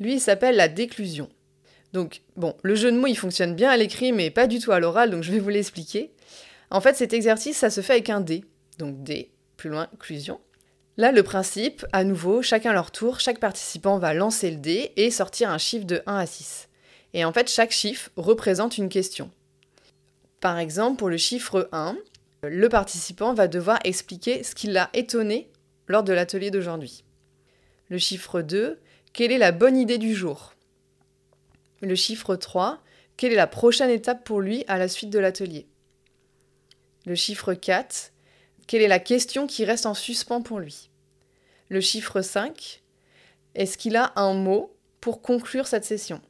lui, 0.00 0.14
il 0.14 0.20
s'appelle 0.20 0.56
la 0.56 0.68
déclusion. 0.68 1.28
Donc, 1.92 2.22
bon, 2.36 2.56
le 2.62 2.74
jeu 2.74 2.90
de 2.90 2.96
mots, 2.96 3.06
il 3.06 3.16
fonctionne 3.16 3.54
bien 3.54 3.70
à 3.70 3.76
l'écrit, 3.76 4.12
mais 4.12 4.30
pas 4.30 4.46
du 4.46 4.58
tout 4.58 4.72
à 4.72 4.80
l'oral, 4.80 5.10
donc 5.10 5.22
je 5.22 5.30
vais 5.30 5.38
vous 5.38 5.48
l'expliquer. 5.48 6.10
En 6.70 6.80
fait, 6.80 6.96
cet 6.96 7.12
exercice, 7.12 7.58
ça 7.58 7.70
se 7.70 7.80
fait 7.80 7.94
avec 7.94 8.10
un 8.10 8.20
dé. 8.20 8.44
Donc 8.78 9.02
dé, 9.02 9.30
plus 9.56 9.70
loin, 9.70 9.88
clusion. 9.98 10.40
Là, 10.96 11.12
le 11.12 11.22
principe, 11.22 11.84
à 11.92 12.04
nouveau, 12.04 12.42
chacun 12.42 12.72
leur 12.72 12.90
tour, 12.90 13.20
chaque 13.20 13.40
participant 13.40 13.98
va 13.98 14.14
lancer 14.14 14.50
le 14.50 14.56
dé 14.56 14.92
et 14.96 15.10
sortir 15.10 15.50
un 15.50 15.58
chiffre 15.58 15.86
de 15.86 16.02
1 16.06 16.16
à 16.16 16.26
6. 16.26 16.68
Et 17.14 17.24
en 17.24 17.32
fait, 17.32 17.50
chaque 17.50 17.72
chiffre 17.72 18.10
représente 18.16 18.78
une 18.78 18.88
question. 18.88 19.30
Par 20.40 20.58
exemple, 20.58 20.98
pour 20.98 21.08
le 21.08 21.16
chiffre 21.16 21.68
1, 21.72 21.96
le 22.42 22.68
participant 22.68 23.34
va 23.34 23.48
devoir 23.48 23.78
expliquer 23.84 24.42
ce 24.42 24.54
qui 24.54 24.68
l'a 24.68 24.90
étonné 24.94 25.50
lors 25.86 26.02
de 26.02 26.12
l'atelier 26.12 26.50
d'aujourd'hui. 26.50 27.04
Le 27.88 27.98
chiffre 27.98 28.40
2, 28.40 28.78
quelle 29.12 29.32
est 29.32 29.38
la 29.38 29.52
bonne 29.52 29.76
idée 29.76 29.98
du 29.98 30.14
jour? 30.14 30.54
Le 31.82 31.94
chiffre 31.94 32.36
3, 32.36 32.82
quelle 33.16 33.32
est 33.32 33.36
la 33.36 33.46
prochaine 33.46 33.90
étape 33.90 34.24
pour 34.24 34.40
lui 34.40 34.64
à 34.68 34.78
la 34.78 34.88
suite 34.88 35.10
de 35.10 35.18
l'atelier? 35.18 35.66
Le 37.06 37.14
chiffre 37.14 37.54
4, 37.54 38.12
quelle 38.66 38.82
est 38.82 38.88
la 38.88 38.98
question 38.98 39.46
qui 39.46 39.64
reste 39.64 39.86
en 39.86 39.94
suspens 39.94 40.42
pour 40.42 40.60
lui? 40.60 40.90
Le 41.70 41.80
chiffre 41.80 42.20
5, 42.20 42.82
est-ce 43.54 43.78
qu'il 43.78 43.96
a 43.96 44.12
un 44.16 44.34
mot 44.34 44.74
pour 45.00 45.22
conclure 45.22 45.66
cette 45.66 45.84
session? 45.84 46.20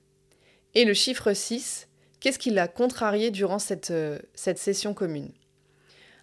Et 0.75 0.85
le 0.85 0.95
chiffre 0.95 1.33
6, 1.33 1.89
qu'est-ce 2.21 2.39
qui 2.39 2.51
l'a 2.51 2.69
contrarié 2.69 3.31
durant 3.31 3.59
cette, 3.59 3.91
euh, 3.91 4.19
session 4.35 4.95
commune? 4.95 5.33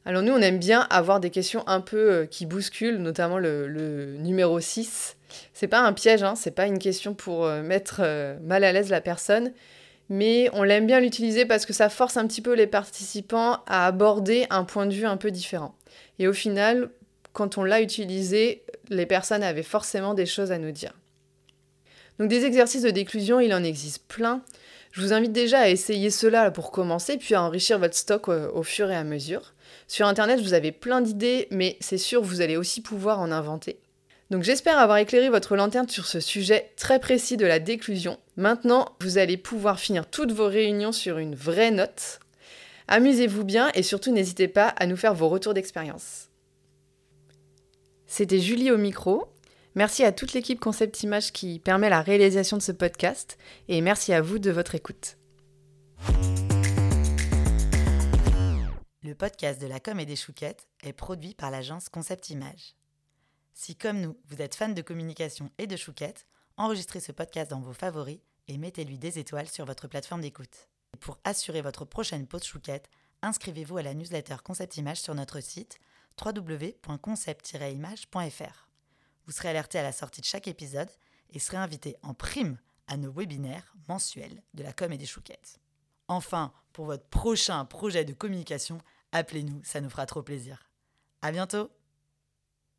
Alors 0.06 0.22
nous, 0.22 0.32
on 0.32 0.42
aime 0.42 0.60
bien 0.60 0.88
avoir 0.90 1.20
des 1.20 1.32
questions 1.32 1.68
un 1.68 1.82
peu 1.82 2.12
euh, 2.12 2.26
qui 2.26 2.46
bousculent, 2.46 3.00
notamment 3.00 3.40
le, 3.40 4.16
numéro 4.18 4.60
6. 4.60 5.17
C'est 5.54 5.68
pas 5.68 5.82
un 5.82 5.94
piège, 5.94 6.24
hein, 6.24 6.36
c'est 6.36 6.52
pas 6.52 6.66
une 6.66 6.80
question 6.80 7.14
pour 7.14 7.46
euh, 7.46 7.62
mettre 7.62 8.02
mal 8.42 8.64
à 8.64 8.72
l'aise 8.72 8.90
la 8.90 9.02
personne, 9.02 9.52
mais 10.10 10.50
on 10.54 10.64
l'aime 10.64 10.88
bien 10.88 11.00
l'utiliser 11.00 11.46
parce 11.46 11.66
que 11.66 11.74
ça 11.74 11.90
force 11.90 12.18
un 12.18 12.28
petit 12.28 12.42
peu 12.42 12.54
les 12.54 12.68
participants 12.68 13.60
à 13.68 13.86
aborder 13.86 14.46
un 14.50 14.64
point 14.64 14.86
de 14.86 14.94
vue 14.94 15.06
un 15.06 15.18
peu 15.18 15.32
différent. 15.32 15.76
Et 16.20 16.28
au 16.28 16.34
final, 16.34 16.90
quand 17.34 17.58
on 17.58 17.64
l'a 17.64 17.82
utilisé, 17.82 18.64
les 18.90 19.06
personnes 19.06 19.44
avaient 19.44 19.64
forcément 19.64 20.14
des 20.14 20.26
choses 20.26 20.52
à 20.52 20.58
nous 20.58 20.72
dire. 20.72 20.94
Donc 22.20 22.30
des 22.30 22.46
exercices 22.46 22.82
de 22.82 22.90
déclusion, 22.90 23.40
il 23.40 23.54
en 23.54 23.64
existe 23.64 24.04
plein. 24.08 24.42
Je 24.92 25.02
vous 25.02 25.14
invite 25.14 25.32
déjà 25.32 25.60
à 25.60 25.70
essayer 25.70 26.10
cela 26.10 26.50
pour 26.50 26.72
commencer, 26.72 27.18
puis 27.18 27.36
à 27.36 27.44
enrichir 27.44 27.78
votre 27.78 27.96
stock 27.96 28.30
euh, 28.30 28.50
au, 28.54 28.64
fur 28.64 28.90
et 28.90 28.96
à 28.96 29.04
mesure. 29.04 29.54
Sur 29.88 30.08
Internet, 30.08 30.40
vous 30.40 30.54
avez 30.54 30.72
plein 30.72 31.02
d'idées, 31.02 31.48
mais 31.52 31.78
c'est 31.80 32.00
sûr, 32.00 32.24
vous 32.24 32.42
allez 32.42 32.58
aussi 32.58 32.82
pouvoir 32.82 33.20
en 33.20 33.32
inventer. 33.32 33.80
Donc 34.30 34.44
j'espère 34.44 34.78
avoir 34.78 34.98
éclairé 34.98 35.30
votre 35.30 35.56
lanterne 35.56 35.88
sur 35.88 36.06
ce 36.06 36.20
sujet 36.20 36.72
très 36.76 37.00
précis 37.00 37.38
de 37.38 37.46
la 37.46 37.60
déclusion. 37.60 38.18
Maintenant, 38.36 38.98
vous 39.00 39.18
allez 39.18 39.38
pouvoir 39.38 39.80
finir 39.80 40.10
toutes 40.10 40.34
vos 40.34 40.48
réunions 40.48 40.92
sur 40.92 41.18
une 41.18 41.36
vraie 41.36 41.72
note. 41.72 42.20
Amusez-vous 42.90 43.46
bien 43.46 43.70
et 43.74 43.84
surtout 43.84 44.12
n'hésitez 44.12 44.48
pas 44.48 44.68
à 44.68 44.86
nous 44.86 44.98
faire 44.98 45.14
vos 45.14 45.30
retours 45.30 45.54
d'expérience. 45.54 46.30
C'était 48.06 48.40
Julie 48.40 48.72
au 48.72 48.78
micro. 48.78 49.28
Merci 49.76 50.04
à 50.04 50.12
toute 50.12 50.34
l'équipe 50.34 50.60
Concept 50.60 51.04
Image 51.04 51.32
qui 51.32 51.60
permet 51.60 51.90
la 51.90 52.02
réalisation 52.02 52.58
de 52.58 52.62
ce 52.62 52.72
podcast 52.72 53.38
et 53.68 53.80
merci 53.82 54.12
à 54.12 54.22
vous 54.22 54.40
de 54.40 54.52
votre 54.52 54.76
écoute. 54.76 55.18
Le 59.04 59.14
podcast 59.14 59.62
de 59.62 59.68
la 59.68 59.80
com 59.80 60.00
et 60.00 60.06
des 60.06 60.16
chouquettes 60.16 60.68
est 60.84 60.94
produit 60.94 61.34
par 61.34 61.52
l'agence 61.52 61.88
Concept 61.88 62.30
Image. 62.30 62.76
Si 63.60 63.76
comme 63.76 64.02
nous, 64.02 64.16
vous 64.26 64.44
êtes 64.44 64.54
fan 64.54 64.76
de 64.76 64.84
communication 64.84 65.50
et 65.58 65.66
de 65.66 65.76
chouquettes, 65.76 66.28
enregistrez 66.58 67.00
ce 67.00 67.12
podcast 67.12 67.50
dans 67.50 67.60
vos 67.60 67.74
favoris 67.74 68.20
et 68.48 68.60
mettez-lui 68.60 69.00
des 69.00 69.18
étoiles 69.18 69.50
sur 69.50 69.66
votre 69.66 69.88
plateforme 69.88 70.22
d'écoute. 70.22 70.70
Pour 71.00 71.18
assurer 71.24 71.64
votre 71.64 71.84
prochaine 71.84 72.28
pause 72.28 72.44
chouquette, 72.44 72.88
inscrivez-vous 73.24 73.80
à 73.80 73.82
la 73.82 73.96
newsletter 73.96 74.36
Concept 74.44 74.78
Image 74.78 75.02
sur 75.02 75.16
notre 75.16 75.40
site 75.40 75.80
www.concept-image.fr. 76.24 78.70
Vous 79.26 79.32
serez 79.32 79.50
alerté 79.50 79.80
à 79.80 79.84
la 79.84 79.92
sortie 79.92 80.22
de 80.22 80.28
chaque 80.28 80.48
épisode 80.48 80.92
et 81.32 81.40
serez 81.40 81.58
invité 81.58 81.96
en 82.04 82.14
prime 82.14 82.60
à 82.86 82.96
nos 82.96 83.12
webinaires 83.12 83.74
mensuels 83.88 84.44
de 84.54 84.62
la 84.62 84.72
com 84.72 84.94
et 84.94 85.00
des 85.00 85.08
chouquettes. 85.08 85.60
Enfin, 86.08 86.54
pour 86.74 86.86
votre 86.86 87.08
prochain 87.08 87.66
projet 87.66 88.06
de 88.06 88.14
communication, 88.14 88.78
appelez-nous, 89.14 89.64
ça 89.64 89.82
nous 89.82 89.90
fera 89.90 90.06
trop 90.06 90.22
plaisir. 90.22 90.70
À 91.24 91.32
bientôt! 91.32 91.72